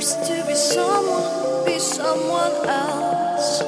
[0.00, 3.62] first to be someone, be someone else.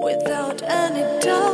[0.00, 1.47] Without any doubt.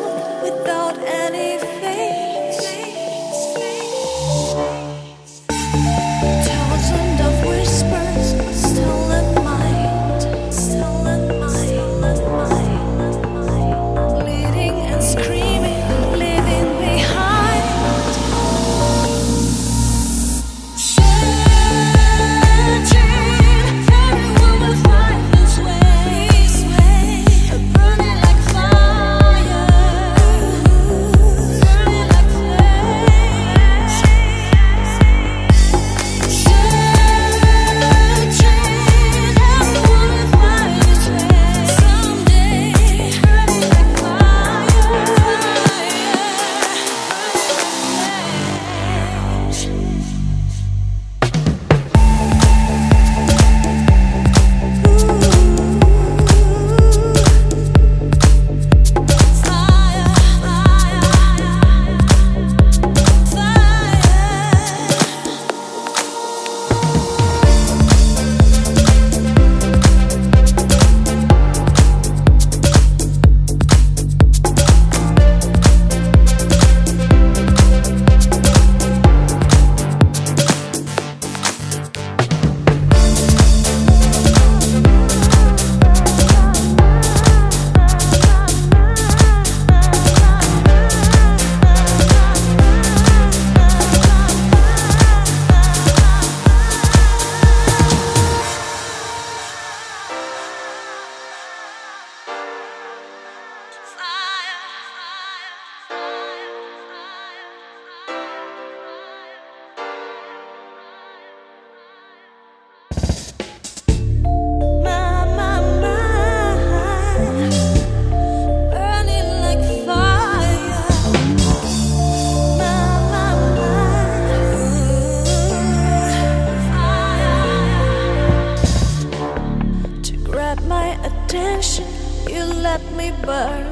[130.54, 131.86] got my attention,
[132.28, 133.66] you let me burn.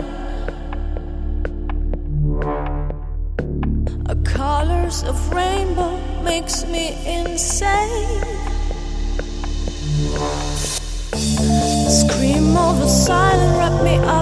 [4.04, 8.22] The colors of rainbow makes me insane.
[11.88, 14.21] Scream over silent, wrap me up.